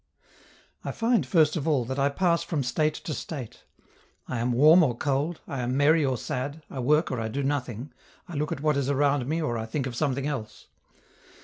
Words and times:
I 0.83 0.91
find, 0.91 1.27
first 1.27 1.55
of 1.55 1.67
all, 1.67 1.85
that 1.85 1.99
I 1.99 2.09
pass 2.09 2.41
from 2.41 2.63
state 2.63 2.95
to 2.95 3.13
state. 3.13 3.65
I 4.27 4.39
am 4.39 4.51
warm 4.51 4.81
or 4.81 4.97
cold, 4.97 5.41
I 5.47 5.59
am 5.61 5.77
merry 5.77 6.03
or 6.03 6.17
sad, 6.17 6.63
I 6.71 6.79
work 6.79 7.11
or 7.11 7.21
I 7.21 7.27
do 7.27 7.43
nothing, 7.43 7.91
I 8.27 8.33
look 8.33 8.51
at 8.51 8.61
what 8.61 8.77
is 8.77 8.89
around 8.89 9.27
me 9.27 9.39
or 9.43 9.59
I 9.59 9.67
think 9.67 9.85
of 9.85 9.95
something 9.95 10.25
else. 10.25 10.69